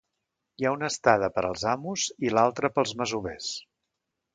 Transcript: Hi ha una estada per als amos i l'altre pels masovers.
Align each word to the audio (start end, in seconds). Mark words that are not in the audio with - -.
Hi 0.61 0.65
ha 0.67 0.71
una 0.77 0.87
estada 0.93 1.29
per 1.37 1.45
als 1.51 1.67
amos 1.75 2.09
i 2.29 2.35
l'altre 2.37 2.75
pels 2.79 2.99
masovers. 3.03 3.57